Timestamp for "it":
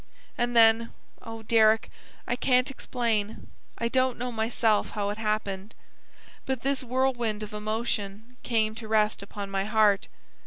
5.11-5.19